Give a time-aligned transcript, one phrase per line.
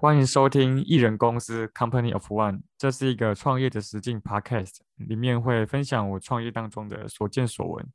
[0.00, 7.86] 欢迎收听艺人公司 Company of One，这是一个创业的实境 Podcast，里面会分享我创业当中的所见所闻。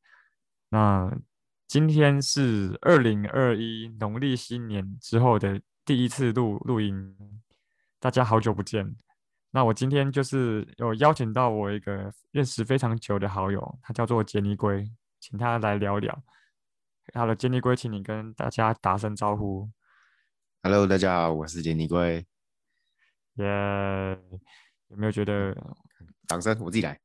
[0.69, 1.11] 那
[1.67, 7.17] 今天是二零二一农历新年之后的第一次录录音，
[7.99, 8.95] 大家好久不见。
[9.49, 14.87] 那我今天就是有邀请到我一个认识非常久的好友，他叫做杰尼龟，
[15.19, 16.23] 请他来聊聊。
[17.15, 19.67] 好了，杰尼龟，请你跟大家打声招呼。
[20.67, 22.25] Hello，大家好，我是杰尼龟。
[23.35, 23.45] 耶、
[24.87, 25.55] 有没有觉得
[26.27, 26.99] 掌声，我自己来。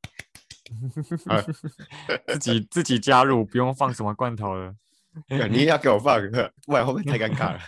[1.27, 1.37] 啊
[2.32, 4.74] 自己自己加入，不用放什么罐头了？
[5.51, 6.18] 你也要给我放，
[6.66, 7.60] 不然会不会太尴尬了？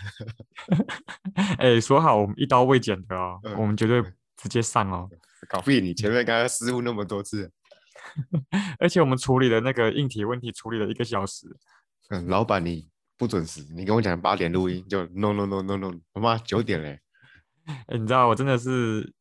[1.59, 4.03] 哎、说好我们一刀未剪的哦，嗯我们绝对
[4.39, 5.07] 直接上哦。
[5.47, 5.79] 搞屁！
[5.79, 7.53] 你前面刚刚失误那么多次，
[8.81, 11.55] 而且我们处理的那个硬体问题处理了一个小时，
[12.09, 12.89] 嗯，老板你
[13.23, 17.01] 不准时，你跟我讲八点录音， 就 no no no no no，他妈九点嘞。
[17.67, 19.15] 哎、你知道我真的是，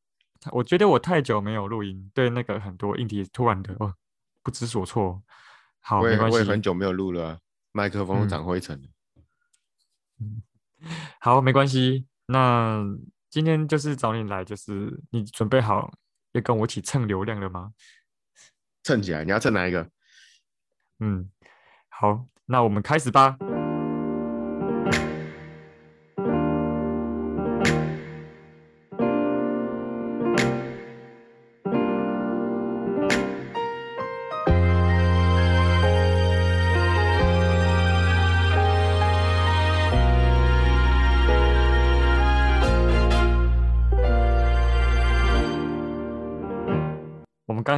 [0.51, 3.93] 我觉得我太久没有录音，对那个很多硬体突然的哦
[4.41, 5.21] 不知所措。
[5.81, 7.39] 好，我也没关系，我也很久没有录了啊，
[7.73, 8.87] 麦克风长灰尘了。
[11.21, 12.07] 好，没关系。
[12.25, 12.83] 那
[13.29, 15.93] 今天就是找你来，就是你准备好
[16.31, 17.73] 要跟我一起蹭流量了吗？
[18.81, 19.87] 蹭起来，你要蹭哪一个？
[21.01, 21.29] 嗯，
[21.89, 23.37] 好，那我们开始吧。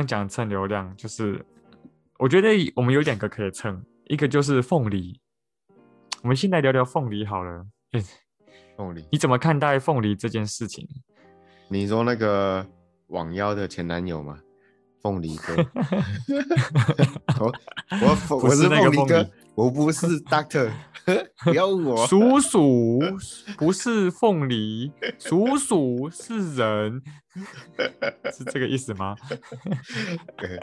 [0.06, 1.44] 讲蹭流量，就是
[2.20, 5.20] 我觉得我们有两个可以蹭，一个就是凤梨。
[6.22, 7.66] 我们先来聊聊凤梨好了。
[8.78, 10.88] 凤梨，你怎么看待凤梨这件事情？
[11.68, 12.66] 你说那个
[13.08, 14.40] 网妖的前男友吗？
[15.02, 15.54] 凤梨哥，
[17.42, 17.52] 我
[18.02, 20.71] 我我是是那个凤凤梨哥梨，我不是 Doctor，
[21.43, 22.05] 不要问我。
[22.08, 22.99] 鼠鼠
[23.58, 27.02] 不是凤梨，鼠鼠是人，
[28.31, 29.15] 是这个意思吗？
[30.37, 30.59] 对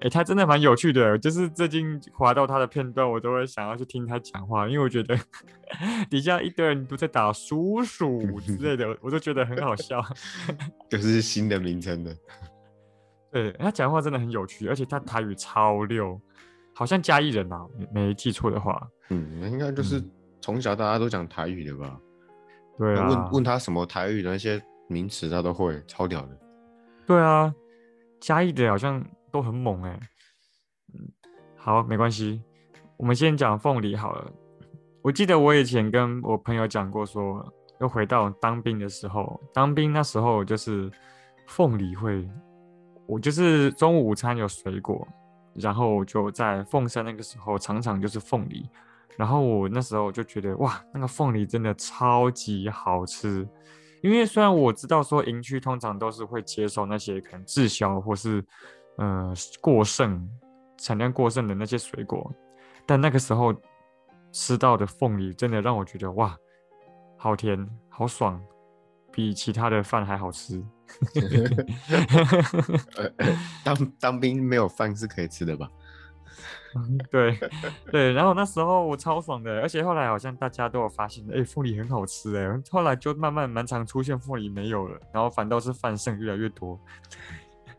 [0.00, 5.18] 哎、他真的蛮有趣的，就是最近滑到他的片段，我都会想要去听他讲话，因为我觉得
[6.08, 10.02] 底下一堆人都在打鼠鼠之类的，我都觉得很好笑。
[10.88, 12.16] 就是新的名称的。
[13.30, 16.18] 对他讲话真的很有趣，而且他台语超溜，
[16.76, 18.86] 好像嘉义人啊，没没记错的话。
[19.08, 20.10] 嗯，应该就是嗯
[20.42, 21.98] 从小大家都讲台语的吧？
[22.76, 26.38] 对啊，问问他什么台语的那些名词，他都会，超屌的。
[27.06, 27.52] 对啊，
[28.20, 29.98] 嘉义的好像都很猛哎、
[30.92, 31.00] 嗯，
[31.56, 32.42] 好，没关系，
[32.98, 34.30] 我们先讲凤梨好了。
[35.02, 37.42] 我记得我以前跟我朋友讲过说
[37.80, 40.90] 又回到当兵的时候，当兵那时候就是
[41.46, 42.28] 凤梨会，
[43.06, 45.06] 我就是中午午餐有水果，
[45.58, 48.68] 然后就在凤山那个时候常常就是凤梨，
[49.16, 53.46] 然后我那时候就觉得哇，那个凤梨真的超级好吃。
[54.02, 58.44] 因为虽然我知道说营区通常都是会接受那些可能滞销或是
[58.98, 60.28] 呃过剩、
[60.78, 62.30] 产量过剩的那些水果，
[62.84, 63.54] 但那个时候
[64.30, 66.36] 吃到的凤梨真的让我觉得哇，
[67.16, 68.40] 好甜，好爽，
[69.16, 70.62] 比其他的饭还好吃。
[72.96, 73.08] 呃，
[73.64, 75.66] 当当兵没有饭是可以吃的吧？
[77.10, 77.38] 对
[77.90, 86.78] 对，然后那时候我超爽的，而且后来好像大家都有发现，哎、凤梨很好吃哎，后来就慢慢蛮常出现凤梨没有了，然后反倒是饭剩越来越多。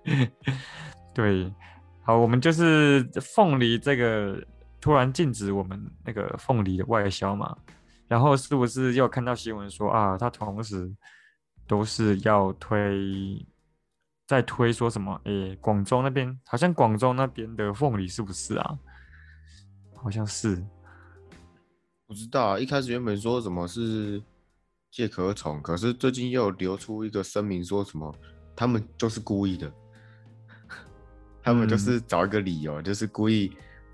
[1.14, 1.54] 对，
[2.02, 4.44] 好，我们就是凤梨这个
[4.82, 7.56] 突然禁止我们那个凤梨的外销嘛，
[8.08, 10.92] 然后是不是又看到新闻说啊，它同时
[11.68, 13.46] 都是要推，
[14.26, 15.20] 在推说什么？
[15.26, 18.80] 诶，广州那边好像广州那边的凤梨是不是啊？
[19.96, 20.64] 好像是，
[22.06, 24.22] 不知道啊，一开始原本说什么是
[24.90, 28.14] 借壳虫，可是最近又流出一个声明，说什么
[28.56, 29.72] 他们就是故意的，
[31.44, 33.52] 他们就嗯是找一个理由，就是故意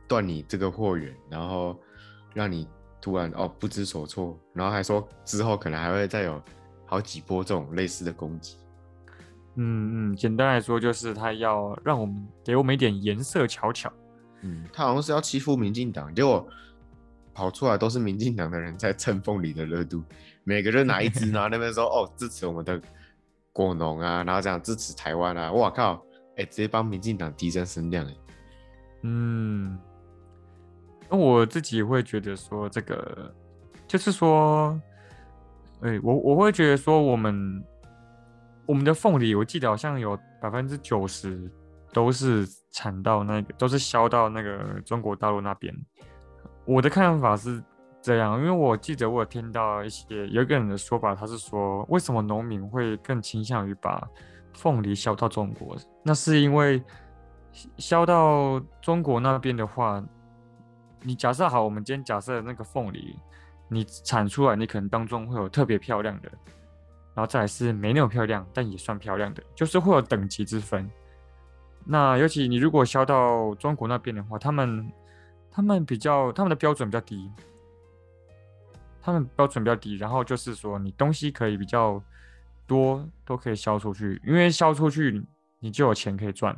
[0.08, 1.80] 断你这个货源，然后
[2.34, 2.68] 让你
[3.02, 6.42] 突然哦不知所措，然后还说之后可能还会再有
[6.94, 8.56] 好几波这种类似的攻击。
[9.56, 13.92] 嗯嗯，简单来说就是他要让我们给我们一点颜色瞧瞧。
[14.42, 16.48] 嗯，他好像是要欺负民进党，结果
[17.34, 20.04] 跑出来都是民进党的人在蹭凤梨的热度，
[20.46, 22.80] 每个人拿一支，然后那边说哦支持我们的
[23.52, 26.00] 果农啊，然后这样支持台湾啊，我靠，
[26.38, 28.16] 哎、直接帮民进党提升声量哎，
[29.02, 29.76] 嗯，
[31.10, 33.34] 那我自己会觉得说，这个
[33.88, 34.80] 就是说，
[35.84, 37.62] 哎，我我会觉得说，我们
[38.66, 41.52] 我们的凤梨，我记得好像有百分之九十
[41.92, 45.76] 都是产到那个，都是销到那个中国大陆那边。
[46.64, 47.62] 我的看法是
[48.02, 54.08] 这样，因为我记得我有听到一些有一个人的说法，他是说，为什么农民会更倾向于把
[54.54, 55.76] 凤梨销到中国？
[56.02, 56.82] 那是因为
[57.78, 60.02] 销到中国那边的话，
[61.02, 63.20] 你假设好，我们今天假设那个凤梨。
[63.74, 66.30] 你产出来，你可能当中会有特别漂亮的，
[67.14, 70.90] 然后再来是没那么漂亮，但也算漂亮的，就是会有等级之分。
[71.86, 74.92] 那尤其你如果销到中国那边的话，他们
[75.52, 77.30] 他们比较他们的标准比较低，
[79.02, 82.02] 他们标准比较低，然后就是说你东西可以比较
[82.66, 85.26] 多，都可以销出去，因为销出去
[85.60, 86.56] 你就有钱可以赚。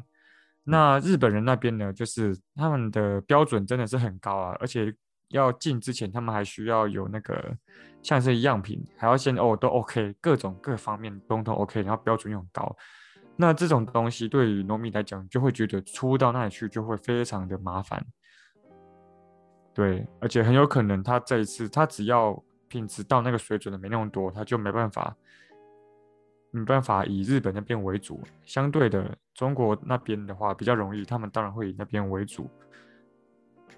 [0.64, 4.96] 那日本人那边呢，就是他们的标准真的是很高啊，而且。
[5.36, 7.56] 要进之前，他们还需要有那个
[8.02, 12.76] 像是样品，还要先哦都 OK，各种各方面都都 OK，然后标准又很高。
[13.38, 18.04] 那这种东西对于农民来讲，就会觉得出到那里去就会非常的麻烦。
[19.74, 25.14] 对，而且很有可能他这一次他只要品质到那个水准的没那么多，他就没办法
[26.52, 28.22] 没办法以日本那边为主。
[28.46, 32.50] 相对的，中国那边的话比较容易，他们当然会以那边为主。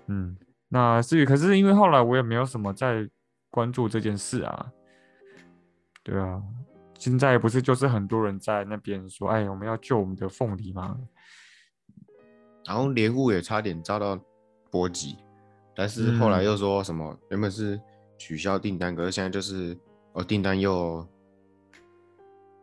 [0.05, 0.37] 嗯。
[0.69, 3.09] 那至于，可是因为后来我也没有什么在
[3.49, 4.69] 关注这件事啊，
[6.03, 6.43] 对啊，
[6.99, 10.99] 现在不是就是很多人在那边说，哎，我们要救我们的凤梨吗？
[12.65, 14.19] 然后莲雾也差点遭到
[14.69, 15.15] 波及，
[15.73, 17.79] 但是后来又说什么原本是
[18.17, 19.73] 取消订单，可是现在就是
[20.11, 21.07] 哦订单又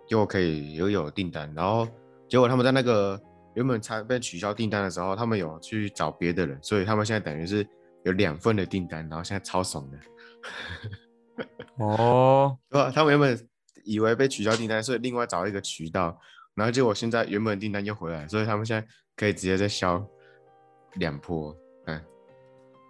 [0.09, 1.89] 又可以又有订单，然后
[2.29, 3.19] 结果他们在那个
[3.55, 7.67] 原本才被取消订单的时候，他们有去找别的人，所以他们现在等于是。
[8.05, 9.99] 有两份的订单，然后现在超爽的。
[11.79, 12.91] 哦，对吧？
[12.95, 13.49] 他们原本
[13.83, 16.19] 以为被取消订单，所以另外找一个渠道，
[16.55, 18.87] 然后结果现在原本订单又回来，所以他们现在
[19.17, 20.07] 可以直接再销
[20.95, 21.57] 两波，
[21.87, 22.01] 嗯，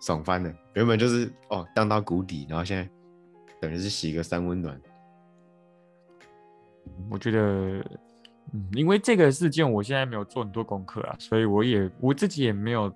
[0.02, 0.52] 爽翻了。
[0.74, 2.86] 原本就是哦荡到谷底，然后现在
[3.60, 4.78] 等于是洗个三温暖。
[7.08, 7.40] 我觉得，
[8.52, 12.92] 嗯，因为这个事件我现在没有做很多功课啊，所以我也我自己也没有。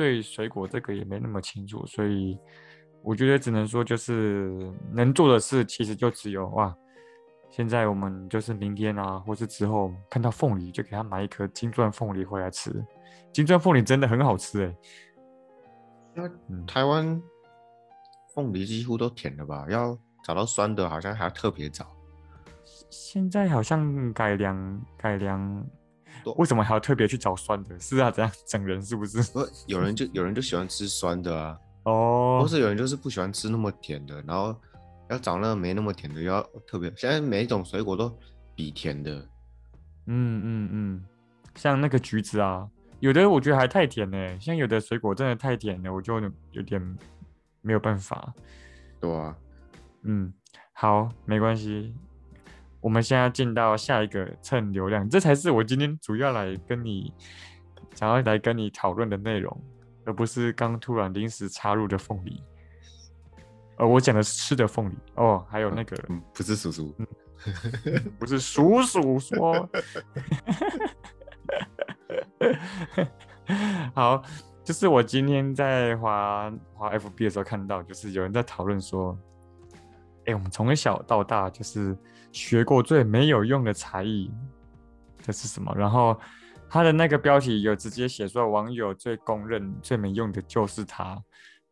[0.00, 2.38] 对水果这个也没那么清楚，所以
[3.02, 6.74] 我觉得只能说就是能做的事其实就只有哇，
[7.50, 12.82] 现在我们就是明天啊，或是之后看到凤梨就给他买一颗金钻凤梨回来吃，
[13.30, 14.74] 金钻凤梨真的很好吃哎。
[16.14, 16.26] 那
[16.64, 17.22] 台湾
[18.34, 19.66] 凤梨几乎都甜的吧？
[19.68, 19.94] 要
[20.24, 21.86] 找到酸的，好像还要特别找。
[22.88, 25.62] 现在好像改良改良。
[26.36, 27.78] 为什么还要特别去找酸的？
[27.78, 29.22] 是啊，这样整人是不是？
[29.32, 31.58] 不，有人就有人就喜欢吃酸的啊。
[31.84, 32.40] 哦。
[32.42, 34.54] 或是有人就是不喜欢吃那么甜的，然后
[35.08, 36.92] 要找那个没那么甜的，要特别。
[36.96, 38.12] 现在每一种水果都
[38.54, 39.16] 比甜的。
[40.06, 41.04] 嗯嗯嗯。
[41.56, 42.68] 像那个橘子啊，
[43.00, 44.40] 有的我觉得还太甜呢。
[44.40, 46.20] 像有的水果真的太甜了，我就
[46.52, 46.98] 有点
[47.60, 48.32] 没有办法。
[49.00, 49.36] 对啊。
[50.02, 50.32] 嗯，
[50.72, 51.94] 好，没关系。
[52.80, 57.12] 我们现在进到下一个蹭流量，这才是我今天主要来跟你
[57.94, 59.54] 想要来跟你讨论的内容，
[60.06, 62.42] 而不是刚突然临时插入的凤梨。
[63.76, 65.94] 呃，我讲的是吃的凤梨哦，还有那个
[66.32, 66.94] 不是叔叔，
[68.18, 69.68] 不是叔叔说。
[73.94, 74.22] 好，
[74.64, 79.18] 就是我今天在滑滑 FB 的时候看到，就是有人在讨论说，
[80.24, 81.94] 哎，我们从小到大就是。
[82.32, 84.30] 学过最没有用的才艺，
[85.20, 85.74] 这是什么？
[85.76, 86.18] 然后
[86.68, 91.20] 他的那个标题有直接写说，网友最公认最没用的就是他。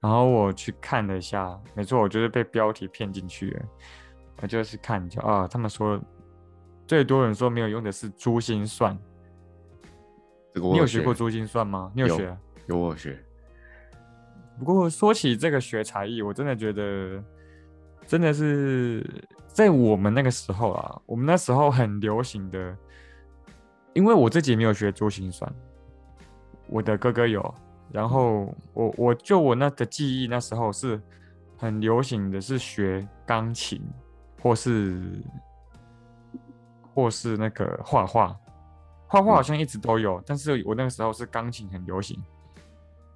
[0.00, 3.62] 然后我去看了一下，没错，我就是被标题骗进去了。
[4.40, 6.00] 我就是看就啊，他们说
[6.86, 8.96] 最多人说没有用的是珠心算。
[10.54, 11.90] 你有学过珠心算吗？
[11.94, 12.36] 你有学？
[12.66, 13.24] 有我学。
[14.58, 17.22] 不过说起这个学才艺，我真的觉得。
[18.08, 19.04] 真的是
[19.48, 22.74] 在我们那个时候啊，我们那时候很流行的，
[23.92, 25.52] 因为我自己没有学珠心算，
[26.68, 27.54] 我的哥哥有，
[27.92, 30.98] 然后我我就我那的记忆那时候是
[31.58, 33.82] 很流行的是学钢琴，
[34.40, 35.22] 或是
[36.94, 38.34] 或是那个画画，
[39.06, 42.18] 画画好像一直都有，但是我那个时候是钢琴很流行，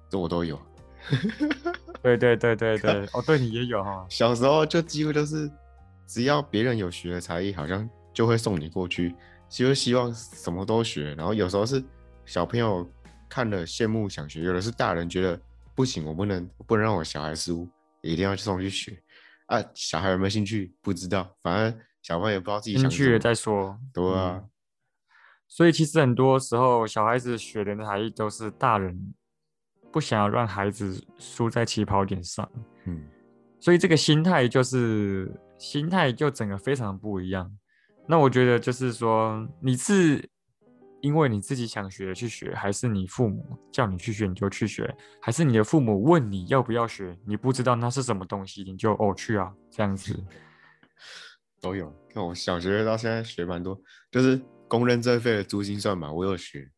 [0.07, 0.59] 这我都有。
[2.03, 4.05] 对对对对 对，哦，对你也有哈。
[4.09, 5.49] 小时候就几乎都是，
[6.05, 9.15] 只要别人有学才艺，好像就会送你过去，
[9.49, 11.15] 就希望什么都学。
[11.15, 11.81] 然后有时候是
[12.25, 12.87] 小朋友
[13.29, 15.39] 看了羡慕想学，有的是大人觉得
[15.73, 17.67] 不行，我不能不能让我小孩输，
[18.01, 19.01] 一定要去送去学。
[19.45, 23.19] 啊，小孩有没有兴趣不知道，反正小朋友也不知道自己进去了想什么。
[23.19, 23.79] 再说。
[23.93, 24.49] 对啊嗯，
[25.47, 29.13] 所以其实很多时候，小孩子学的才艺都是大人
[29.93, 32.49] 不想要让孩子输在起跑点上，
[32.85, 32.99] 嗯，
[33.59, 37.55] 所以这个心态就是心态就整个非常不一样。
[38.07, 40.27] 那我觉得就是说，你是
[41.01, 50.19] 因为你自己想学去学，还是你父母叫你去学你就去学，还是你的父母问你要不要学，你不知道那是什么东西，你就哦去啊这样子。
[51.61, 51.93] 都有。
[52.09, 53.79] 看我小学到现在学蛮多，
[54.11, 56.69] 就是公认最费的珠心算嘛，我有学。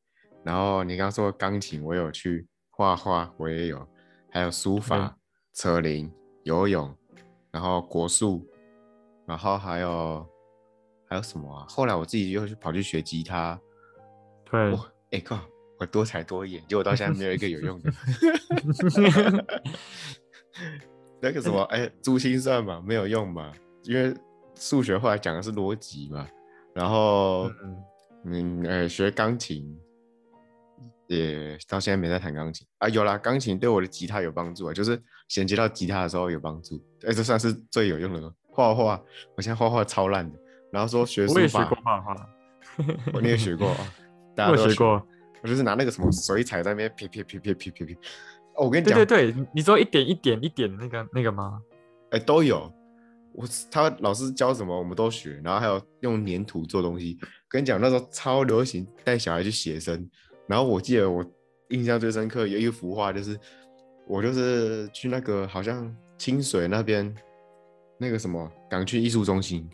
[0.43, 2.45] 然后你刚刚说钢琴，我有去
[2.75, 3.87] 画画，我也有，
[4.29, 5.17] 还有书法、
[5.53, 6.11] 车铃、
[6.43, 6.93] 游泳，
[7.51, 8.45] 然后国术，
[9.25, 10.27] 然后还有
[11.07, 11.65] 还有什么啊？
[11.69, 13.57] 后来我自己又去跑去学吉他。
[14.51, 15.39] 对，我哎靠，
[15.79, 17.93] 我多才多艺，结果到现在没有一个有用的。
[21.21, 23.53] 那个什么，哎，珠心算嘛，没有用嘛，
[23.83, 24.13] 因为
[24.55, 26.27] 数学后来讲的是逻辑嘛。
[26.73, 27.83] 然后，嗯
[28.25, 29.79] 嗯，呃，学钢琴
[31.07, 32.89] 也到现在没在弹钢琴啊。
[32.89, 36.83] 有啦，钢琴对我的吉他有帮助啊，就是衔接到吉他的时候有帮助。
[37.05, 38.33] 哎，这算是最有用的了。
[38.49, 39.01] 画画，
[39.35, 40.37] 我现在画画超烂的。
[40.71, 42.29] 然后说学书法我也学过，画画，
[43.13, 43.93] 我你也学过啊？
[44.35, 45.05] 大家都学过。
[45.41, 47.95] 我就是拿那个什么水彩在那边撇撇撇撇撇撇撇。
[48.55, 51.61] 哦，我跟你讲，对对，你说一点一点一点那个那个吗？
[52.11, 52.71] 哎、都有。
[53.33, 57.19] 我他老师教什么我们都学，然后还有用粘土做东西。
[57.49, 60.09] 跟你讲，那时候超流行带小孩去写生。
[60.47, 61.25] 然后我记得我
[61.69, 63.39] 印象最深刻有一幅画，就是
[64.07, 67.13] 我就是去那个好像清水那边
[67.97, 69.67] 那个什么港区艺术中心，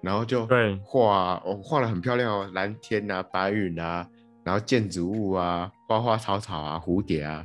[0.00, 4.08] 然后就对画，我、画的很漂亮哦，蓝天啊、白云啊，
[4.44, 7.44] 然后建筑物啊、花花草草啊、蝴蝶啊。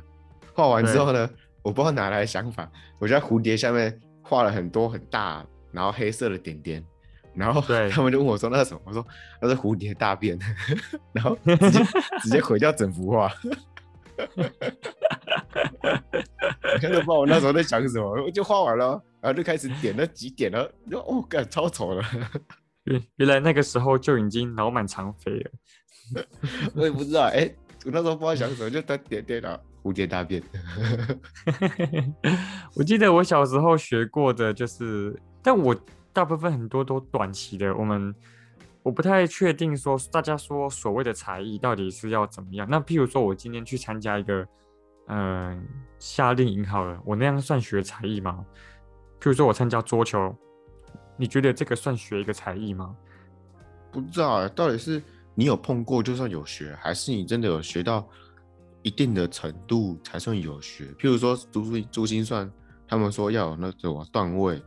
[0.54, 1.28] 画完之后呢，
[1.62, 6.84] 我不知道哪来的想法，我在蝴蝶下面画了很多很大，然后黑色的点点，
[7.34, 8.80] 然后对他们就问我说那是什么？
[8.84, 9.06] 我说
[9.40, 10.36] 那是蝴蝶大便，
[11.12, 11.84] 然后直接
[12.22, 13.32] 直接毁掉整幅画。
[14.20, 14.26] 我
[16.78, 22.04] 看都不知道我那时候在想什么，我就画完了，然后就开始点了几点了，就哦，干超丑了，
[22.84, 25.50] 原原来那个时候就已经脑满肠肥了。
[26.74, 27.50] 我也不知道，哎、
[27.86, 30.42] 我那时候不知道想什么，就点点点了蝴蝶大便。
[32.74, 35.74] 我记得我小时候学过的就是，但我
[36.12, 37.74] 大部分很多都短期的。
[37.74, 38.14] 我们
[38.82, 42.66] 我不太确定说大家说所谓的才艺到底是要怎么样。
[42.70, 44.46] 那譬如说我今天去参加一个
[45.12, 45.66] 嗯、
[45.98, 48.46] 夏令营好了，我那样算学才艺吗？
[49.18, 50.32] 譬如说我参加桌球，
[51.16, 52.94] 你觉得这个算学一个才艺吗？
[53.90, 55.02] 不知道、欸、到底是
[55.34, 58.08] 你有碰过就算有学，还是你真的有学到
[58.82, 60.84] 一定的程度才算有学？
[60.96, 62.48] 譬如说珠珠珠心算，
[62.86, 64.62] 他们说要有那种段位，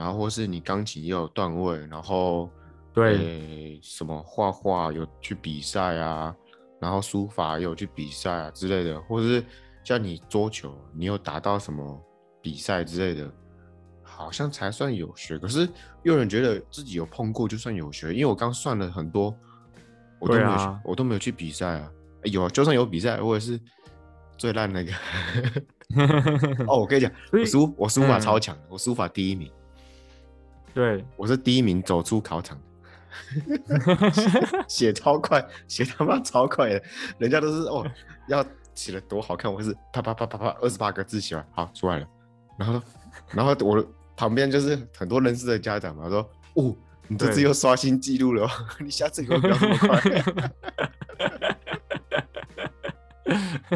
[0.00, 2.48] 然后或是你钢琴也有段位，然后
[2.94, 6.34] 对诶什么画画有去比赛啊，
[6.80, 9.44] 然后书法也有去比赛啊之类的，或者是
[9.84, 12.02] 像你桌球，你有达到什么
[12.40, 13.30] 比赛之类的，
[14.02, 15.38] 好像才算有学。
[15.38, 15.68] 可是
[16.02, 19.36] 又有人觉得自己有碰过就算有学，因为我刚算了很多，
[20.18, 21.92] 我都没有我都没有去比赛啊。
[22.22, 23.60] 诶有啊，就算有比赛，我也是
[24.38, 24.92] 最烂那个。
[26.68, 29.50] 哦，我跟你讲，我书我书法嗯超强的，我书法第一名，
[30.74, 32.64] 对，我是第一名走出考场的。
[34.68, 36.82] 写超快，写他妈超快的，
[37.18, 37.84] 人家都是哦，
[38.28, 42.06] 要写的多好看，我是啪啪啪啪啪二十八个字写完，好出来了，
[42.56, 42.82] 然后
[43.32, 43.84] 然后我
[44.16, 46.18] 旁边就是很多认识的家长嘛，说
[46.54, 46.74] 哦，
[47.08, 50.00] 你这次又刷新记录了哦， 你下次给我不要这么快，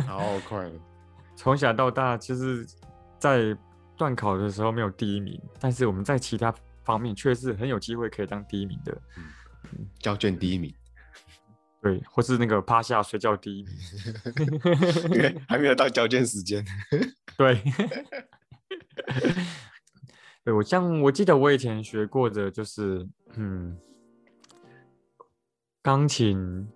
[0.06, 0.72] 好快了，
[1.36, 2.64] 从小到大就是
[3.18, 3.56] 在
[3.96, 8.96] 段考的时候没有第一名，但是我们在其他方面确实很有机会可以当第一名的。
[9.98, 10.72] 交卷第一名，
[11.82, 13.72] 对，或是那个趴下睡觉第一名。
[15.48, 16.64] 还没有到交卷时间，
[17.36, 17.60] 对，
[20.44, 23.76] 对我像我记得我以前学过的就是，嗯，
[25.82, 26.68] 钢琴。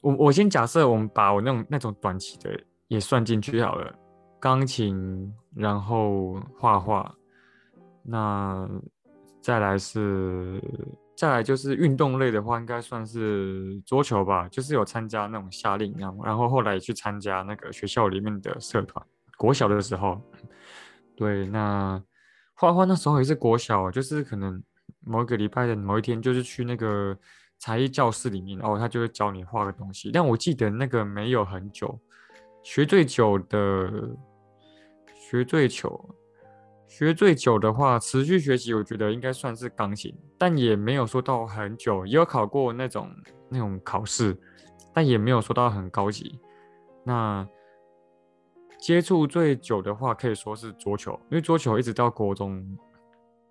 [0.00, 3.92] 我我先假设我们把我那种那种短期的也算进去好了，
[4.38, 7.12] 钢琴，然后画画，
[8.04, 8.68] 那
[9.40, 10.62] 再来是
[11.16, 19.04] 再来就是运动类的话，应该算是桌球吧，就是有参加那种夏令营，然后后来也去参加那个学校里面的社团。
[19.36, 20.20] 国小的时候，
[21.16, 22.02] 对，那
[22.54, 24.62] 画画那时候也是国小，就是可能
[25.00, 27.16] 某一个礼拜的某一天，就是去那个
[27.58, 30.10] 才艺教室里面，然后他就会教你画个东西。
[30.12, 31.98] 但我记得那个没有很久，
[32.62, 33.90] 学最久的
[35.14, 36.16] 学最久
[36.98, 43.08] 学最久的话，持续学习，我觉得应该算是钢琴，但也没有说到很久，也有考过那种
[43.48, 44.36] 那种考试，
[44.92, 46.40] 但也没有说到很高级。
[47.04, 47.46] 那
[48.80, 52.66] 接触最久的话，可以说是桌球，因为桌球一直到国中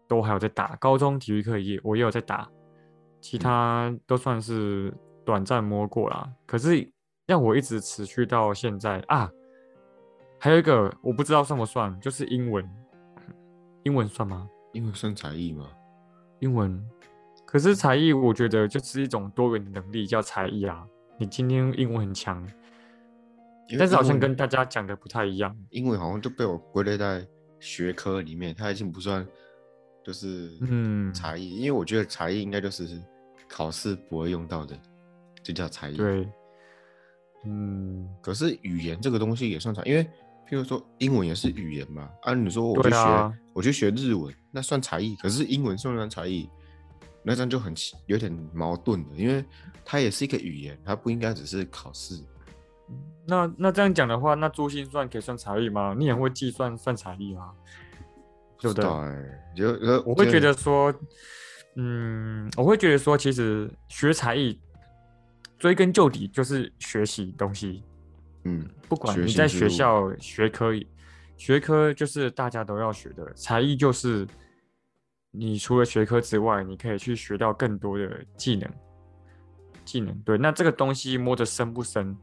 [0.09, 2.49] 都还有在打，高中体育课也我也有在打，
[3.21, 6.29] 其他都算是短暂摸过啦。
[6.45, 6.85] 可是
[7.25, 9.31] 让我一直持续到现在啊，
[10.37, 12.69] 还有一个我不知道算不算，就是英文。
[13.87, 14.49] 英文算吗？
[14.73, 15.65] 英文算才艺吗？
[16.39, 16.85] 英文，
[17.45, 20.85] 可是才艺，我觉得就是一种多元的能力，叫才艺啊。
[21.17, 22.45] 你今天英文很强，
[23.79, 25.57] 但是好像跟大家讲的不太一样。
[25.69, 27.25] 英文好像就被我归类在
[27.61, 29.25] 学科里面，它已经不算
[30.03, 33.01] 就是嗯才艺，因为我觉得才艺应该就是
[33.47, 34.77] 考试不会用到的，
[35.41, 35.95] 就叫才艺。
[35.95, 36.27] 对，
[37.45, 40.05] 嗯，可是语言这个东西也算才，因为。
[40.49, 45.15] 譬如说英文也是语言嘛，啊你说我去学，我去学日文，那算才艺。
[45.17, 46.49] 可是英文算不算才艺？
[47.23, 47.73] 那这样就很
[48.05, 49.43] 有点矛盾的，因为
[49.83, 52.23] 它也是一个语言，它不应该只是考试。
[53.25, 55.93] 那那这样讲的话，那珠心算可以算才艺吗？
[55.97, 57.51] 你也会计算算才艺吗？
[58.61, 58.87] 对不对？
[59.55, 60.93] 就我会觉得说，
[61.75, 64.57] 嗯，我会觉得说，其实学才艺
[65.59, 67.83] 追根究底就是学习东西。
[68.47, 70.71] 嗯，不管你在学校学科，
[71.35, 74.25] 学科就是大家都要学的才艺，就是
[75.31, 78.69] 你除了学科之外，你可以去学到更多的技能。
[79.83, 82.17] 技能对，那这个东西摸着深不深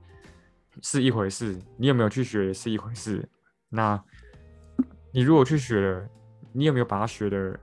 [0.83, 3.27] 是一回事，你有没有去学是一回事。
[3.71, 3.99] 那
[5.13, 6.09] 你如果去学了，
[6.53, 7.59] 你有没有把它学的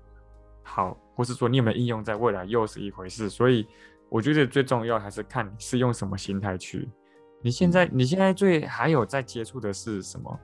[0.64, 3.30] 好，或是说你有没有应用在未来，又是一回事。
[3.30, 3.68] 所以
[4.10, 6.90] 我觉得最重要还是看你是用什么心态去。
[7.42, 10.40] 你现在你现在最还有在接触的是什么？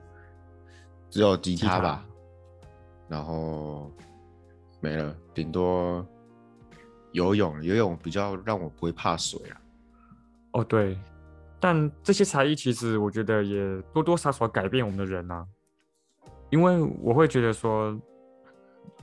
[1.09, 2.05] 只有吉他吧，
[3.07, 3.89] 然后
[4.81, 6.05] 没了，顶多
[7.13, 9.61] 游泳，游泳比较让我不会怕水啊。
[10.51, 10.99] 哦，对，
[11.59, 15.47] 但这些才艺其实我觉得也多多少少改变我们的人啊，
[16.49, 17.97] 因为我会觉得说，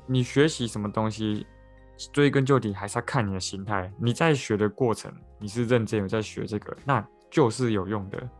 [0.04, 1.46] 你学习什么东西，
[2.12, 3.90] 追根究底还是要看你的心态。
[3.98, 7.06] 你在学的过程，你是认真有在学这个，那。
[7.34, 8.30] 就是有用的，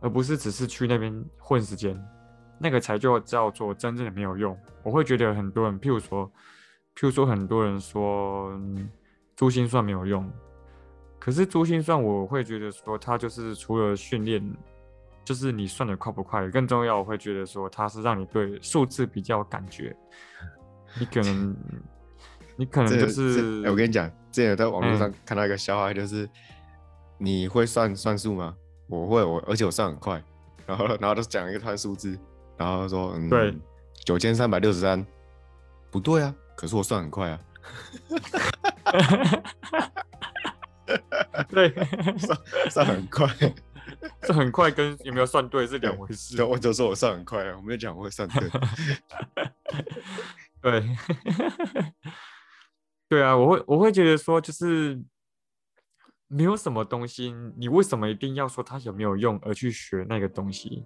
[0.00, 1.96] 而不是只是去那边混时间，
[2.58, 4.58] 那个才就叫做真正的没有用。
[4.82, 6.26] 我会觉得很多人，譬如说，
[6.96, 8.52] 譬如说很多人说
[9.36, 10.28] 珠心算没有用，
[11.20, 14.42] 可是珠心算我会觉得说它就是除了训练，
[15.24, 19.96] 就是你算的快不快，更重要我会觉得说它是让你对数字比较有感觉。
[20.98, 21.56] 你可能，
[22.58, 26.28] 你可能就是，我跟你讲，之前在网络上看到一个笑话，就是。
[27.22, 28.56] 你会算算数吗？
[28.88, 30.20] 我会，我而且我算很快。
[30.66, 32.18] 然后，然后就讲一个串数字，
[32.56, 33.56] 然后说，嗯，对，
[34.04, 35.06] 九千三百六十三，
[35.88, 37.38] 不对啊，可是我算很快啊。
[41.48, 41.72] 对，
[42.18, 42.38] 算
[42.70, 43.28] 算很快，
[44.22, 46.42] 这很快跟有没有算对是两回事。
[46.42, 48.50] 我就说我算很快啊，我没有讲我会算对。
[50.60, 50.84] 对，
[53.08, 55.00] 对啊，我会我会觉得说就是。
[56.34, 60.82] 没有什么东西，你为什么一定要说它有没有用而去学那个东西？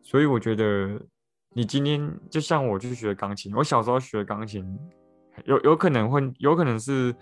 [0.00, 0.96] 所以我觉得，
[1.52, 4.64] 你今天就像我去学钢琴，我小时候学钢琴，
[5.44, 7.12] 有有可能会有可能是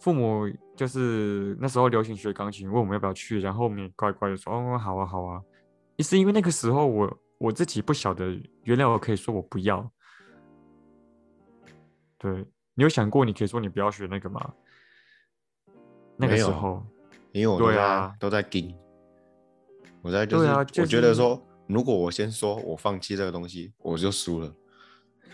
[0.00, 5.42] 父母就是那时候流行学钢琴，问我们要不要去，然后我们也乖乖的说哦好啊好啊，
[5.96, 9.86] 也是因为那个时候我我自己不晓得，原来我可以说我不要。
[12.16, 12.32] 对
[12.72, 14.54] 你有想过你可以说你不要学那个吗？
[16.16, 16.82] 那个时候。
[17.32, 18.74] 因为我都在都在盯，
[20.02, 24.52] 我在就是我觉得说，如果我先说我放弃这个东西，我就输了。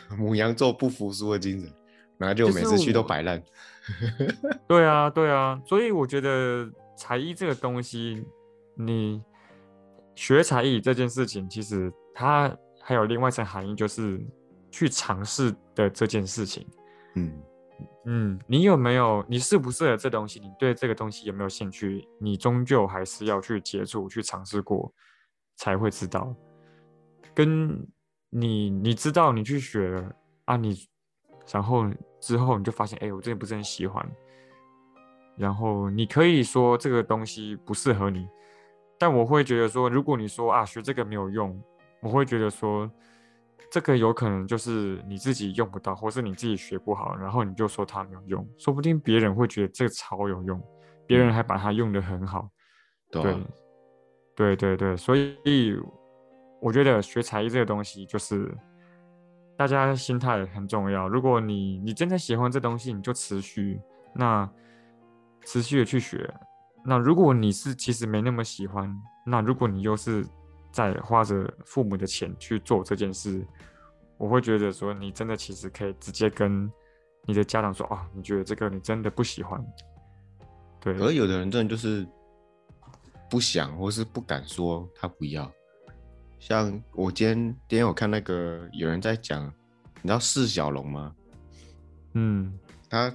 [0.16, 1.72] 母羊座不服输的精神，
[2.18, 3.42] 然后就每次去都摆烂。
[4.68, 8.24] 对啊，对啊，所以我觉得才艺这个东西，
[8.76, 9.20] 你
[10.14, 14.20] 学才艺这件事情，其实它还有另外一层含义，就是
[14.70, 16.66] 去尝试的这件事情。
[17.14, 17.32] 嗯。
[18.04, 19.24] 嗯，你有没有？
[19.28, 20.38] 你适不适合这东西？
[20.40, 22.06] 你对这个东西有没有兴趣？
[22.20, 24.92] 你终究还是要去接触、去尝试过，
[25.56, 26.34] 才会知道。
[27.34, 27.86] 跟
[28.30, 30.12] 你，你知道你去学了
[30.44, 30.86] 啊，你
[31.52, 34.06] 然后之后你就发现，哎，我真的不是很喜欢。
[35.36, 38.26] 然后你可以说这个东西不适合你，
[38.98, 41.62] 但我会觉得说，如果你说啊，学这个没有用，
[42.00, 42.90] 我会觉得说。
[43.70, 50.62] 这个有可能就是你自己用不到，或是你自己学不好，然后你就说它没有用，说不定别人会觉得这个超有用，
[51.06, 52.48] 别人还把它用的很好。
[53.10, 53.36] 对，
[54.34, 55.76] 对对对，所以
[56.60, 58.52] 我觉得学才艺这个东西就是
[59.56, 61.08] 大家心态很重要。
[61.08, 63.80] 如果你你真的喜欢这东西，你就持续
[64.14, 64.48] 那
[65.44, 66.32] 持续的去学。
[66.84, 70.24] 那如果你是其实没那么喜欢，那如果你又是
[70.76, 73.42] 在花着父母的钱去做这件事，
[74.18, 76.70] 我会觉得说你真的其实可以直接跟
[77.24, 79.58] 你的家长说哦，你觉得这个你真的不喜欢。
[80.78, 82.06] 对，而有的人真的就是
[83.30, 85.50] 不想或是不敢说他不要。
[86.38, 87.36] 像我今天
[87.66, 89.46] 今天我看那个有人在讲，
[90.02, 91.16] 你知道释小龙吗？
[92.12, 92.52] 嗯，
[92.90, 93.10] 他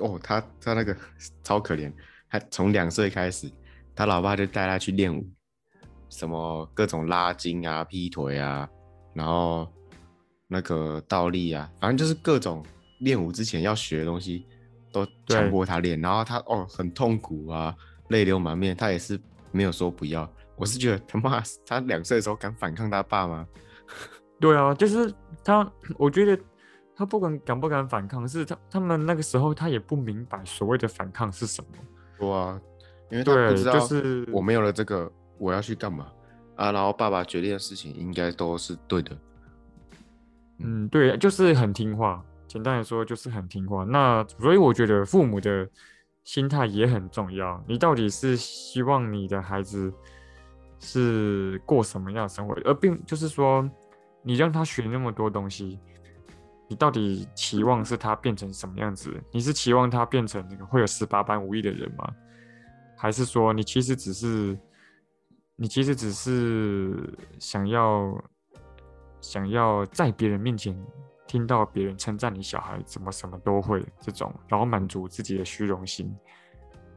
[0.00, 0.94] 哦他他那个
[1.42, 1.90] 超可怜，
[2.28, 3.50] 他从两岁开始，
[3.94, 5.26] 他老爸就带他去练舞，
[6.08, 8.68] 什么各种拉筋啊、劈腿啊，
[9.14, 9.66] 然后
[10.46, 12.64] 那个倒立啊，反正就是各种
[13.00, 14.46] 练舞之前要学的东西
[14.92, 17.74] 都强迫他练，然后他哦很痛苦啊，
[18.08, 19.20] 泪流满面，他也是
[19.52, 20.28] 没有说不要。
[20.56, 23.46] 我是觉得他妈他两岁的时候敢反抗他爸吗？
[24.40, 25.12] 对啊，就是
[25.44, 26.36] 他， 我觉得
[26.96, 31.68] 他不管敢不敢反抗，是他他们那个时候他也不明白所谓的反抗是什么。
[32.18, 32.60] 对啊，
[33.10, 36.06] 因为他不知道就是我没有了这个，我要去干嘛
[36.56, 36.72] 啊？
[36.72, 39.16] 然后爸爸决定的事情应该都是对的。
[40.58, 42.24] 嗯，对，就是很听话。
[42.46, 43.84] 简单来说，就是很听话。
[43.84, 45.68] 那所以我觉得父母的
[46.24, 47.62] 心态也很重要。
[47.66, 49.92] 你到底是希望你的孩子？
[50.80, 53.68] 是过什么样的生活，而并就是说，
[54.22, 55.76] 你让他学那么多东西，
[56.68, 59.12] 你到底期望是他变成什么样子？
[59.32, 62.08] 你是期望他变成那个会有十八般武艺的人吗？
[62.96, 64.56] 还是说你其实只是，
[65.60, 68.16] 你其实只是想要
[69.20, 70.80] 想要在别人面前
[71.26, 76.16] 听到别人称赞你小孩怎么什么都会这种，然后满足自己的虚荣心？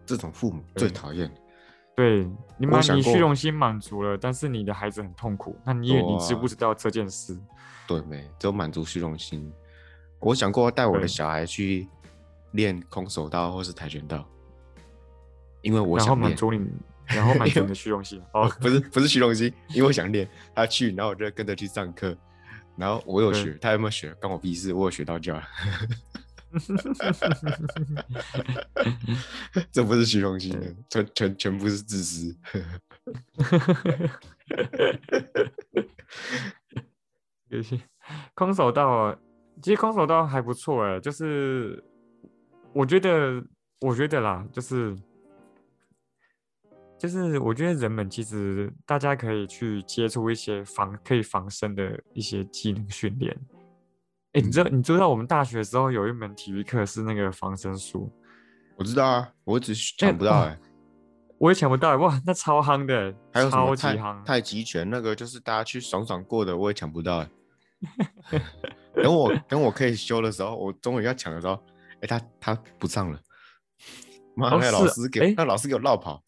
[0.05, 1.29] 这种父母最讨厌。
[1.95, 7.35] 对你满你虚荣心满足了，但是你的孩子很痛苦，那你也你知不知道这件事？
[7.87, 8.21] 对没？
[8.37, 9.51] 只有满足虚荣心。
[10.19, 11.89] 我想过带我的小孩去
[12.51, 14.23] 练空手道或是跆拳道，
[15.63, 16.59] 因为我想满足你，
[17.15, 18.21] 然后满足你的虚荣心。
[18.33, 20.27] 哦，不是 不是虚荣心，因为我想练。
[20.55, 22.15] 他去，然后我就跟着去上课，
[22.77, 24.73] 然后我有学，他有没有学，关我屁事。
[24.73, 25.41] 我有学到就好。
[29.71, 32.35] 这不是虚荣心的，全全全部是自私。
[37.47, 37.79] 有些
[38.33, 39.17] 空手道，
[39.61, 41.81] 其实空手道还不错哎，就是
[42.73, 43.41] 我觉得，
[43.79, 44.93] 我觉得啦，就是
[47.01, 53.35] 就是我觉得人们其实大家可以去接触一些防可以防身的一些技能训练。
[54.33, 58.07] 哎，你知道你知道我们大学的时候有一门体育课是那个防身术，
[58.75, 60.59] 我知道啊，我只抢不到哎，
[61.39, 67.29] 我也抢不到哇，那超夯的，还有超级夯太极拳那个就是大家去爽爽过的，我也抢不到哎，
[69.01, 71.59] 等我等我可以修的时候，我终于要抢的时候，
[72.01, 73.19] 哎他他不上了，
[74.35, 76.23] 妈那老师给那老师给我绕跑，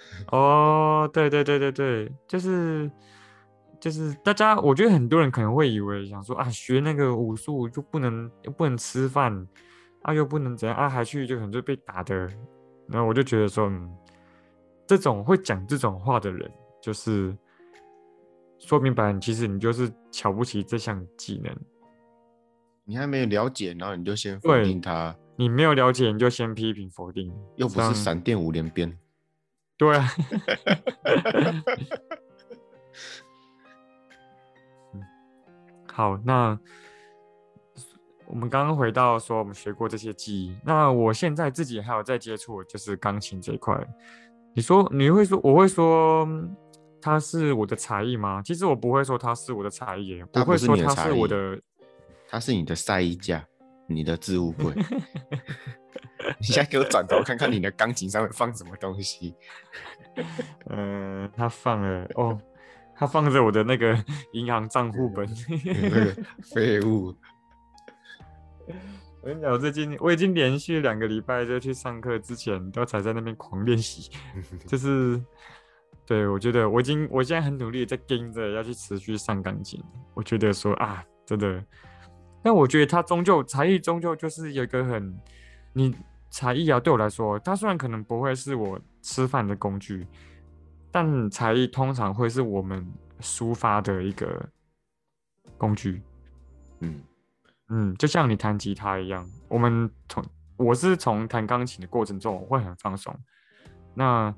[0.32, 2.90] 哦，对对对对对，就是。
[3.80, 9.46] 就是大家，我觉得很多人可能会以为想说啊，学那个武术就不能又不能吃饭，
[10.02, 12.28] 啊又不能怎样啊，还去就可能就被打的。
[12.88, 13.88] 然后我就觉得说，嗯，
[14.84, 16.50] 这种会讲这种话的人，
[16.82, 17.32] 就是
[18.58, 21.56] 说明白，其实你就是瞧不起这项技能。
[22.84, 25.14] 你还没有了解，然后你就先否定他。
[25.36, 28.92] 你没有了解，你就先批评否定，又不是闪电五连鞭。
[29.78, 30.08] 对啊。
[35.90, 36.58] 好，那
[38.26, 43.76] 我们刚刚回到说我们学过这些记忆，那我现在自己还有在接触，就是钢琴这一块。
[44.54, 46.28] 你说你会说我会说
[47.00, 48.42] 它是我的才艺吗？
[48.44, 51.60] 其实我不会说它是我的才艺，不会说它是我的，
[52.28, 53.44] 它是你的晒衣架，
[53.86, 54.72] 你的置物柜。
[56.38, 59.34] 你现在给我转头看看你的钢琴上面放什么东西？
[60.70, 62.38] 嗯，他放了哦。
[63.00, 63.96] 他放着我的那个
[64.34, 65.24] 银行账户本，
[66.52, 67.14] 废物。
[69.22, 74.10] 我跟你讲，我最近我已经连续两个礼拜就去上课之前都才在那边狂练习，
[74.66, 75.22] 就是
[76.04, 79.80] 对我觉得我已经我现在很努力在跟着要去持续上钢琴。
[80.14, 81.64] 我觉得说啊，真的，
[82.42, 85.16] 但我觉得他终究才艺终究就是有一个很
[85.72, 85.94] 你
[86.30, 90.06] 才艺啊，对我来说，它虽然可能不会是我吃饭的工具。
[90.90, 92.84] 但才艺通常会是我们
[93.20, 94.48] 抒发的一个
[95.58, 96.00] 工具，
[96.80, 97.02] 嗯
[97.68, 100.24] 嗯，就像你弹吉他一样，我们从
[100.56, 103.14] 我是从弹钢琴的过程中我会很放松，
[103.94, 104.34] 那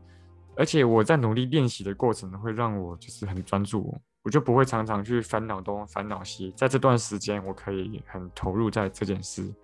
[0.57, 6.53] 而且我在努力练习的过程会让我就是很专注，我就不会常常去烦恼东烦恼西。
[6.57, 9.55] 在这段时间，我可以很投入在这件事。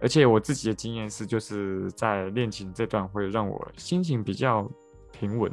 [0.00, 4.68] 而且我自己的经验是，就是在练琴这段会让我心情比较
[5.12, 5.52] 平稳。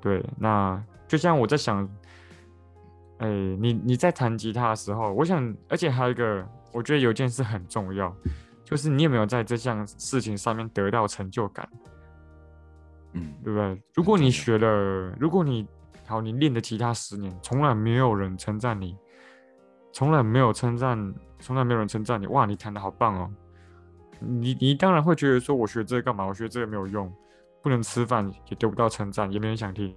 [0.00, 1.88] 对，那就像我在想，
[3.18, 8.14] 哎，你你在弹吉他的时候，我想，而且还有一个，我觉得有件事很重要，
[8.64, 11.68] 就是你有没有在这项事情上面得到成就感？
[13.14, 13.82] 嗯，对不对？
[13.94, 15.66] 如果你学了，如果你
[16.06, 18.96] 好，你练的吉他十年，从来没有人称赞你，
[19.92, 21.14] 从来没有称赞。
[21.40, 23.30] 从来没有人称赞你，哇，你弹的好棒哦！
[24.18, 26.26] 你你当然会觉得说，我学这个干嘛？
[26.26, 27.08] 我学这个没有用，
[27.62, 29.94] 不能吃饭，也得不到称赞，也没人想听，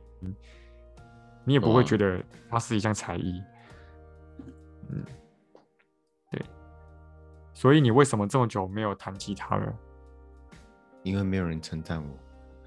[1.44, 3.42] 你也不会觉得它是一项才艺。
[4.90, 5.04] 嗯，
[6.30, 6.40] 对。
[7.54, 9.74] 所以你为什么这么久没有弹吉他了？
[11.02, 12.10] 因为没有人称赞我。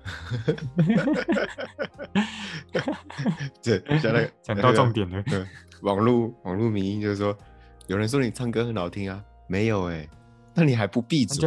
[3.63, 5.23] 这讲到讲到重点了。
[5.85, 7.35] 网络网络民音就是说。
[7.87, 10.09] 有人说你唱歌很好听啊，没有哎，
[10.55, 11.47] 那你还不闭嘴？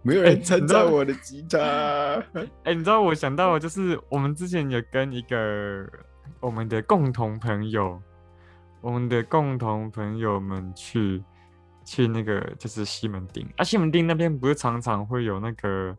[0.00, 1.58] 没有人称赞我的吉他。
[2.64, 5.86] 哎， 你知道我想到就是我们之前有跟一个
[6.40, 8.00] 我们的共同朋友，
[8.80, 11.22] 我们的共同朋友们去
[11.84, 15.94] 去那个就是西门町啊，西门町那边不是常常会有那个，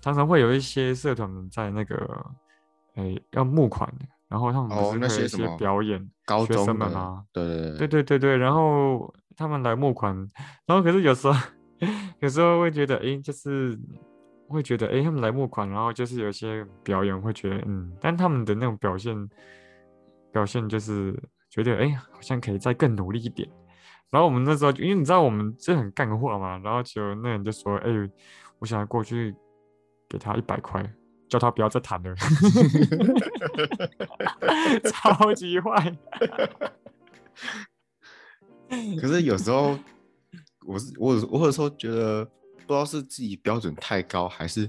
[0.00, 2.26] 常常会有一些社团在那个
[2.96, 4.04] 哎要募款的。
[4.28, 7.24] 然后他们不是会一些表演，高中生们吗？
[7.32, 8.36] 对对对对对对对。
[8.36, 10.12] 然后他们来募款，
[10.66, 11.40] 然后可是有时候
[12.18, 13.78] 有时候会觉得，哎，就是
[14.48, 19.16] 会觉得，哎，他们来募款，然后就是有些表演会觉得，嗯，但他们的那种表现
[20.32, 21.16] 表现就是
[21.48, 23.48] 觉得，哎，好像可以再更努力一点。
[24.10, 27.90] 然后我们那时候，因为你知道我们这很干货嘛，然后就那人就说，哎，
[28.58, 29.32] 我想要过去
[30.08, 30.82] 给他一百块。
[31.28, 32.14] 叫他不要再弹了，
[34.90, 35.94] 超级坏。
[39.00, 39.78] 可是有时候，
[40.66, 42.24] 我是我我有时候觉得，
[42.66, 44.68] 不知道是自己标准太高，还是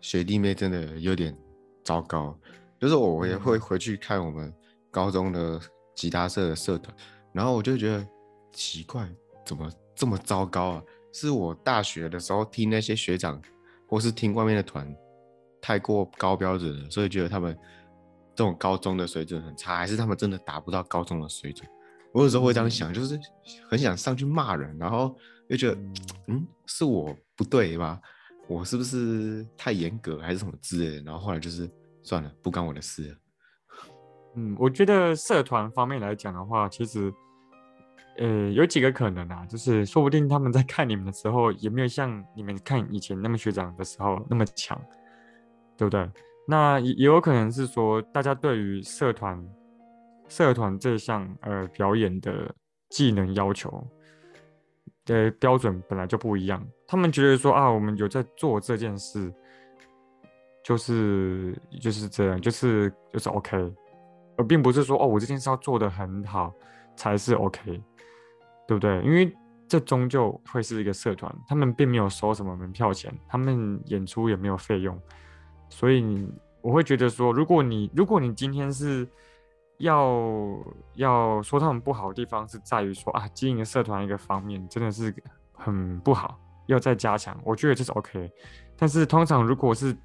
[0.00, 1.36] 学弟妹真的有点
[1.84, 2.36] 糟糕。
[2.80, 4.52] 就是我也会回去看我们
[4.90, 5.60] 高中的
[5.94, 6.94] 吉他社的社团，
[7.32, 8.06] 然后我就觉得
[8.52, 9.08] 奇怪，
[9.44, 10.82] 怎么这么糟糕啊？
[11.12, 13.40] 是我大学的时候听那些学长，
[13.86, 14.92] 或是听外面的团。
[15.64, 17.56] 太过高标准了，所以觉得他们
[18.34, 21.66] 这种高中的水准很差，还是他们真的达不到高中的水准？
[22.12, 23.18] 我有时候会这样想，就是
[23.70, 25.16] 很想上去骂人，然后
[25.48, 25.80] 又觉得，
[26.26, 27.98] 嗯，是我不对吧？
[28.46, 31.02] 我是不是太严格，还是什么之类的？
[31.02, 31.66] 然后后来就是
[32.02, 33.16] 算了，不干我的事了。
[34.36, 37.10] 嗯，我觉得社团方面来讲的话，其实，
[38.18, 44.78] 呃，有几个可能啊，就是说不定他们在看你们的时候，也没有像你们看以前那么学长的时候那么强。
[45.76, 46.08] 对不对？
[46.46, 49.42] 那也也有可能是说，大家对于社团
[50.28, 52.54] 社团这项呃表演的
[52.90, 53.82] 技能要求
[55.06, 56.62] 的标准本来就不一样。
[56.86, 59.32] 他们觉得说啊，我们有在做这件事，
[60.62, 63.56] 就是就是这样，就是就是 OK，
[64.36, 66.52] 而并不是说哦，我这件事要做的很好
[66.94, 67.82] 才是 OK，
[68.68, 69.02] 对不对？
[69.02, 69.34] 因为
[69.66, 75.00] 这终究会是一个社团，他们并没有收什么门票钱，他们演出也没有费用。
[75.68, 79.06] 所以你我会觉得说，如果你如果你今天是
[79.78, 80.18] 要
[80.94, 85.14] 要说他们不好的地方，是在于说啊，经营社团一个方面真的是
[85.52, 87.38] 很不好，要再加强。
[87.44, 88.30] 我觉得这是 OK。
[88.76, 89.96] 但是通常如果是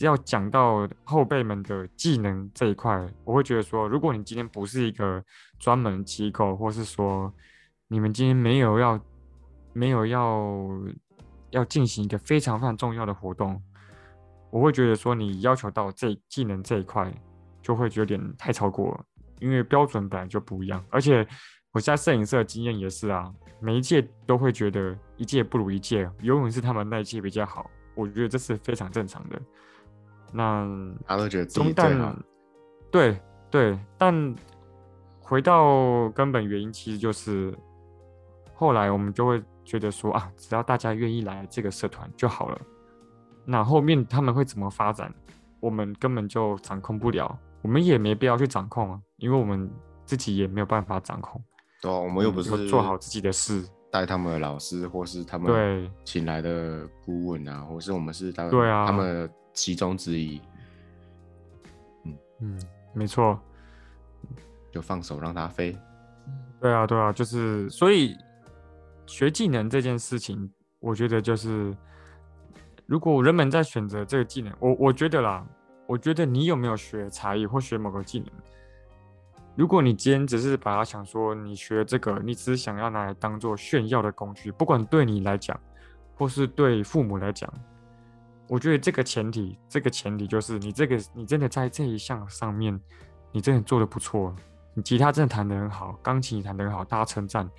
[0.00, 5.22] 要讲到后辈们的技能这一块，我会觉得说，如果你今天不是一个
[5.58, 7.32] 专门机构，或是说
[7.88, 9.00] 你们今天没有要
[9.72, 10.68] 没有要
[11.50, 13.60] 要进行一个非常非常重要的活动。
[14.50, 17.12] 我会觉得说，你要求到这技能这一块，
[17.60, 19.04] 就会有点太超过了，
[19.40, 20.82] 因为标准本来就不一样。
[20.90, 21.26] 而且
[21.72, 23.30] 我在摄影社的经验也是啊，
[23.60, 27.70] 每一届都会觉得一届不如一届，永远是他们那一届比较好。
[27.94, 29.40] 我觉得这是非常正常的。
[30.32, 30.66] 那
[31.06, 32.14] 他都觉得中旦
[32.90, 34.34] 对对，但
[35.20, 37.52] 回到根本原因，其实就是
[38.54, 42.60] 后来我们就会觉得说啊，只要大家愿意来这个社团就好了。
[43.48, 45.14] 那后面他们会怎么发展，
[45.60, 49.70] 我们根本就掌控不了，我们也没必要去掌控啊，因为我们
[50.04, 51.40] 自己也没有办法掌控。
[51.80, 60.40] 对，我们又不是做好自己的事，带他们的老师或是他们对请来的顾问啊，或是我们是他对啊他们其中之一。
[62.04, 62.60] 嗯嗯，
[62.92, 63.38] 没错，
[64.72, 65.78] 就放手让他飞。
[66.60, 68.16] 对啊对啊，就是所以
[69.06, 71.72] 学技能这件事情，我觉得就是。
[72.86, 75.44] 如果人们在选择这个技能，我我觉得啦，
[75.86, 78.28] 我觉得你有没有学才艺或学某个技能？
[79.56, 85.58] 如果你今天只是把它想说你学这个，你只是想要拿来当做炫耀的工具，不管对你来讲，
[86.14, 87.52] 或是对父母来讲，
[88.48, 92.78] 我觉得这个前提，这个前提就是你这个你真的在这一项上面，
[93.32, 94.32] 你真的做的不错，
[94.74, 97.50] 你吉他真的弹得很好，钢琴弹得很好，大家称赞，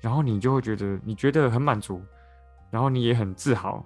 [0.00, 2.00] 然后你就会觉得你觉得很满足，
[2.70, 3.84] 然后你也很自豪，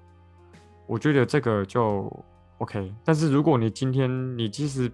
[0.87, 2.25] 我觉得这个就
[2.59, 2.95] OK。
[3.05, 4.91] 但是如果你今天你其实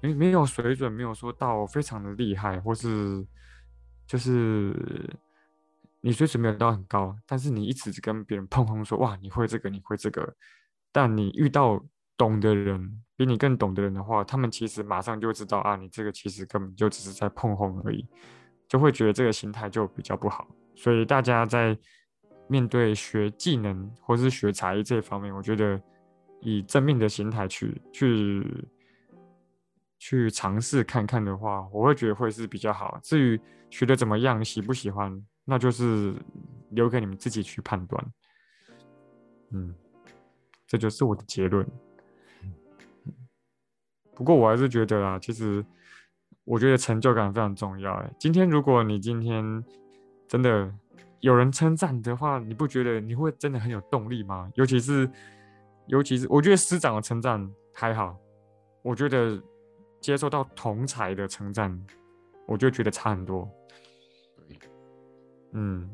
[0.00, 3.26] 没没有水准，没有说到非常的厉害，或是
[4.06, 4.74] 就是
[6.00, 10.34] 你水准没有到很高，但是你一直跟别人碰碰说哇你会这个你会这个，
[10.90, 11.80] 但你遇到
[12.16, 18.06] 懂的人比你更懂的人的话，他们其实马上就知道啊你这个其实根本就只是在碰碰而已，
[18.68, 20.46] 就会觉得这个心态就比较不好。
[20.74, 21.78] 所以大家在
[22.48, 25.80] 面对学技能或是学才艺这一方面，我觉得
[26.40, 28.68] 以正面的心态去去。
[30.04, 32.98] 去尝试看看的话，我会觉得会是比较好。
[33.04, 36.12] 至于学的怎么样，喜不喜欢，那就是
[36.70, 38.12] 留给你们自己去判断。
[39.50, 39.72] 嗯，
[40.66, 41.64] 这就是我的结论。
[44.12, 45.64] 不过我还是觉得啦，其实
[46.42, 47.92] 我觉得成就感非常重要。
[47.92, 49.64] 哎，今天如果你今天
[50.26, 50.68] 真的
[51.22, 54.48] 有人称赞的话，你不觉得你会真的很有动力吗？
[54.54, 55.10] 尤其是，
[55.86, 58.16] 尤其是我觉得师长的称赞还好，
[58.82, 59.42] 我觉得。
[60.02, 61.80] 接受到同才的称赞，
[62.48, 63.48] 我就觉得差很多。
[64.48, 64.58] 对，
[65.52, 65.88] 嗯，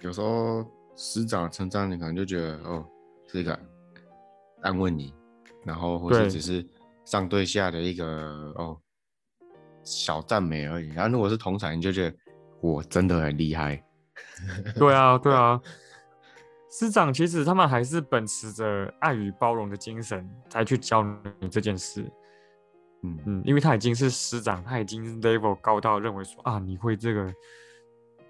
[0.00, 2.86] 有时候师长称赞你，可能就觉得哦，
[3.26, 3.58] 是一个
[4.60, 5.14] 安慰你，
[5.64, 6.62] 然后或者只是
[7.06, 8.78] 上对下的一个哦
[9.82, 10.88] 小赞美而已。
[10.90, 12.16] 然后如果是同才，你就觉得
[12.60, 13.82] 我真的很厉害。
[14.76, 15.60] 对啊，对啊，
[16.70, 21.02] 师长其实他们还是秉持着爱与包容的精神，才去教
[21.40, 22.04] 你这件事。
[23.02, 27.32] 嗯嗯，因为他已经是师长，他已经 level 高到认为说啊，你会这个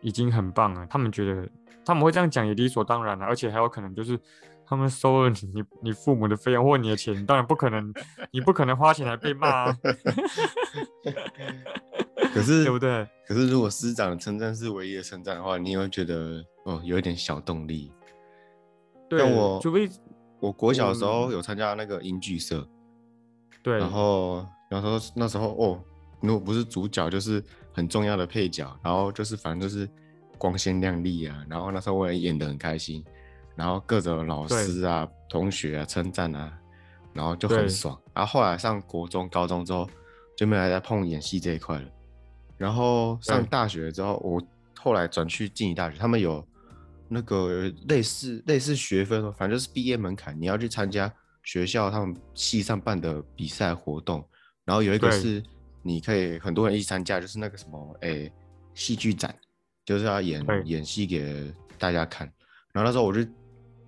[0.03, 0.87] 已经很棒了。
[0.89, 1.49] 他们觉得
[1.85, 4.21] 他们会这样讲也理所当然了，而且还有可能就是
[4.67, 7.93] 他们收了你 你父母的费用或你的钱，当然不可能，
[8.31, 9.73] 你不可能花钱来被骂。
[12.39, 13.09] 可 是对不对？
[13.27, 17.93] 可是如果师长的称赞是唯一的称赞的话，你也会觉得哦，有一点小动力。
[19.09, 19.89] 对，我除非
[20.41, 22.67] 我国小的时候有参加那个音剧社，
[23.63, 24.47] 对，然后。
[24.71, 25.83] 然后说那时候哦，
[26.21, 29.89] 如果不是主角，就是很重要的配角，然后就是反正就是
[30.37, 31.43] 光鲜亮丽啊。
[31.49, 33.03] 然后那时候我也演的很开心，
[33.57, 36.53] 然后各种老师啊、同学啊称赞啊，
[37.15, 37.99] 然后就很爽。
[38.13, 39.89] 然后后来上国中、高中之后，
[40.37, 41.89] 就没有再碰演戏这一块了。
[42.59, 44.43] 然后上大学之后，我
[44.79, 46.47] 后来转去静宜大学，他们有
[47.09, 51.11] 那个类似类似学分，反正就是毕业门槛，你要去参加
[51.45, 54.23] 学校他们系上办的比赛活动。
[54.65, 55.43] 然后有一个是
[55.83, 58.31] 你可以很多人一起参加，就是那个什么诶
[58.75, 59.35] 戏剧展，
[59.85, 62.27] 就是要演演戏给大家看。
[62.73, 63.25] 然后那时候我就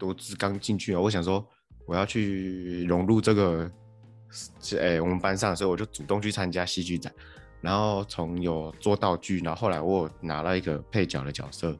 [0.06, 1.46] 我只刚进去啊，我想说
[1.86, 3.70] 我要去融入这个
[4.60, 7.12] 是诶我们班上，所以我就主动去参加戏剧展。
[7.60, 11.76] 然后从有做道具，然后后来我拿了一个配角的角色，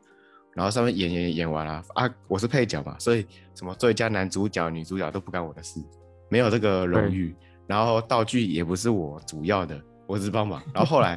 [0.55, 5.81] 然后上面演演演完了啊，我是配角嘛，所以什么最佳男主角、女主角都不干我的事，
[6.29, 7.35] 没有这个荣誉。
[7.67, 10.61] 然后道具也不是我主要的，我只是帮忙。
[10.75, 11.17] 然后后来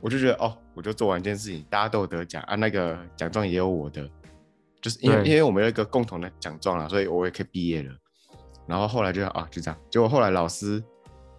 [0.00, 4.08] 我就觉得，哦，我就做完一件事情，大家都有得奖啊，那个奖状也有我的，
[4.80, 7.94] 就是因为因为我们有一个共同的奖状了，所以我也可以毕业了。
[8.66, 9.78] 然后后来就啊，就这样。
[9.90, 10.82] 结果后来老师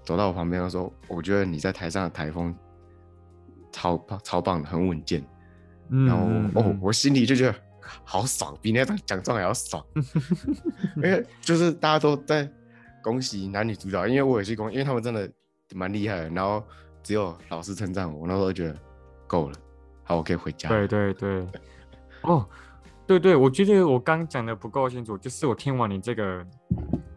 [0.03, 2.55] 走到我旁边说：“我觉得你在台上的台风
[3.71, 5.23] 超棒超棒的，很稳健。”
[5.89, 6.27] 然后
[6.61, 7.55] 哦，我心里就觉得
[8.03, 9.83] 好爽，比那张奖状还要爽，
[10.97, 12.49] 因为就是大家都在。
[13.03, 15.29] 恭喜男女主角，因为我也是恭，因为他们真的
[15.75, 16.29] 蛮厉害的。
[16.29, 16.63] 然后
[17.03, 18.79] 只有老师称赞我，那时候觉得
[19.27, 19.55] 够了，
[20.05, 20.69] 好，我可以回家。
[20.69, 21.45] 对对对，
[22.21, 22.47] 哦，
[23.05, 26.47] 对对，我觉得我刚讲的不够清楚，就是我听完你这个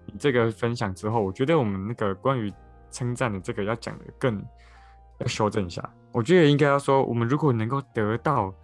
[0.06, 2.52] 你这个分享之后，我觉得我们那个关于
[2.96, 4.42] 称赞的这个要讲的更
[5.18, 5.82] 要修正一下。
[6.12, 8.54] 我觉得应该要说，我们如果能够得到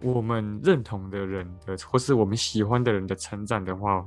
[0.00, 4.06] 我们认同的人的，或是我们喜欢的人的称赞的话，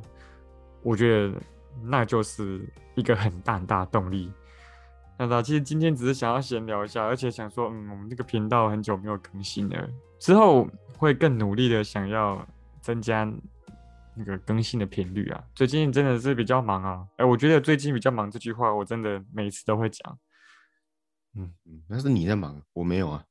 [0.84, 1.34] 我觉得。
[1.82, 4.30] 那就是一个很大很大的动力。
[5.18, 12.46] 那其实今天只是想要闲聊一下，而且想说，嗯，我们这个频道很久没有更新了，之后会更努力的想要
[12.82, 13.24] 增加
[14.20, 15.42] 那个更新的频率啊。
[15.56, 20.20] 最近真的是比较忙啊，哎，我觉得最近比较忙这句话，我真的每次都会讲。
[21.36, 23.24] 嗯嗯，那是你在忙，我没有啊。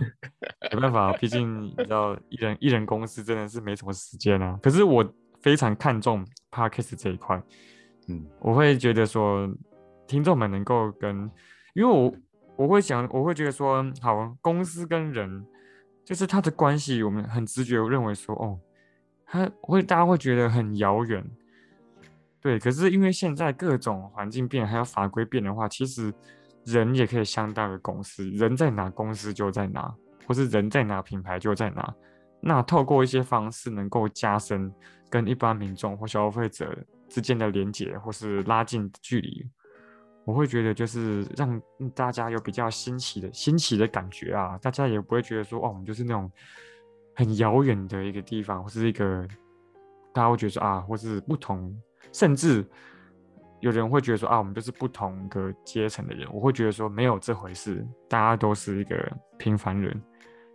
[0.72, 4.58] 没办法，毕竟你知道，艺人艺人公司真的是没什么时间啊。
[4.62, 5.04] 可是我
[5.42, 7.40] 非常看重 podcast 这一块，
[8.08, 9.46] 嗯，我会觉得说，
[10.06, 11.30] 听众们能够跟，
[11.74, 12.14] 因为我
[12.56, 15.46] 我会想，我会觉得说，好，公司跟人
[16.04, 18.58] 就是他的关系，我们很直觉认为说，哦，
[19.30, 21.24] 他会大家会觉得很遥远，
[22.40, 22.58] 对。
[22.58, 26.12] 可是因为现在各种环境变，还有法规变的话，其实
[26.64, 29.94] 人也可以相当于公司，人在哪，公司就在哪。
[30.26, 31.94] 或是人在哪，品牌就在哪。
[32.42, 34.70] 那透过一些方式，能够加深
[35.08, 36.76] 跟一般民众或消费者
[37.08, 39.48] 之间的连接，或是拉近距离。
[40.26, 41.58] 我会觉得，就是让
[41.94, 46.30] 大家有比较新奇的新奇的感觉啊，大家也不会觉得说，哦，我们就是那种
[47.18, 49.26] 很遥远的一个地方，或是一个
[50.14, 51.76] 大家会觉得说啊，或是不同，
[52.12, 52.64] 甚至
[53.58, 56.28] 有人会觉得说啊，我们就是不同个阶层的人。
[56.32, 60.00] 我会觉得说，没有这回事，大家都是一个平凡人。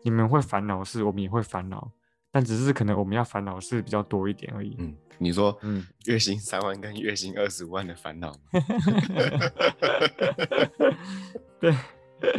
[0.04, 1.92] 你们会烦恼是，我们也会烦恼，
[2.32, 4.78] 但只是可能我们要烦恼是比较多一点而已。
[4.80, 8.32] 嗯，你说，嗯， 月薪三万跟月薪二十五万的烦恼
[11.60, 11.76] 对，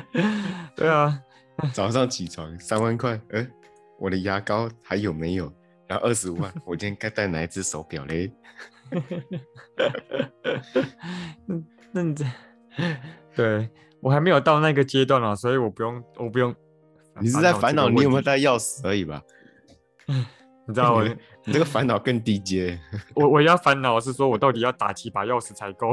[0.75, 1.20] 对啊，
[1.75, 3.47] 早上起床三万块，哎，
[3.99, 5.53] 我的牙膏还有没有？
[5.86, 8.32] 然后二十五万，我今天该戴哪一只手表嘞？
[11.47, 12.24] 嗯，那你这，
[13.36, 13.68] 对
[14.01, 16.55] 我还没有到那个阶段啊，所以我不用，我不用。
[17.20, 19.22] 你是在烦恼你有没有带钥匙而已吧？
[20.66, 22.80] 你知道我，你这个烦恼更低阶。
[23.14, 25.92] 我我要烦恼是说，我到底要打几把钥匙才够？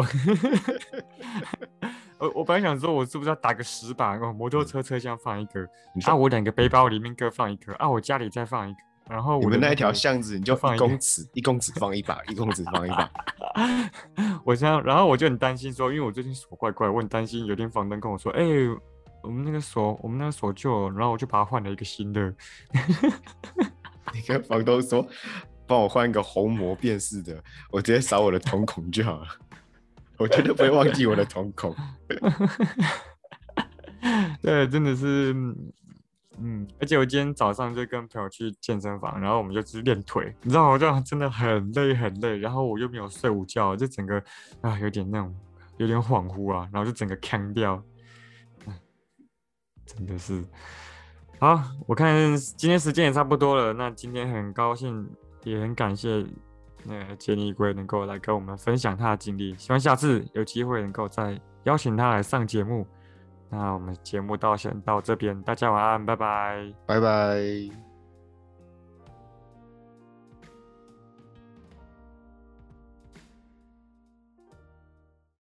[2.22, 4.16] 我我本来想说，我是不是要打个十把？
[4.18, 5.68] 哦，摩托车车厢放一个，
[6.06, 13.10] 啊，我两个背包里面各放一个，啊，我家里再放一个，然后我们那一条巷子你就放一公尺，一公尺放一把，一公尺放一把。
[14.46, 18.46] 我这样，然后我就很担心说，因为我最近锁怪怪，我很担心有天房东跟我说，哎。
[19.24, 22.34] 我们那个锁，我们那个锁旧，然后我就把它换了一个新的。
[24.16, 25.08] 你跟房东说，
[25.68, 29.28] 帮我换一个虹膜辨识的，我直接扫我的瞳孔就好了。
[30.22, 31.76] 我绝对不会忘记我的瞳孔。
[34.42, 35.34] 对，真的是，
[36.38, 44.24] 嗯，而且我今天早上就跟朋友去健身房，然后我们就去练腿，你知道，我这样真的很累很累，然后我又没有睡午觉，就整个
[44.62, 45.36] 啊有点那种
[45.78, 47.82] 有点恍惚啊，然后就整个扛掉。
[49.86, 50.44] 真的是
[51.40, 53.74] 好，我看今天时间也差不多了。
[53.74, 55.08] 那今天很高兴，
[55.44, 56.26] 也很感谢
[56.86, 59.56] 那杰尼龟能够来跟我们分享他的经历。
[59.58, 62.86] 希望下次有机会能够再邀请他来上节目。
[63.50, 67.91] 那我们节目到先到这边，大家晚安，拜拜，拜拜。